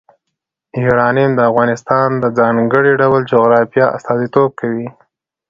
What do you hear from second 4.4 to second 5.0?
کوي.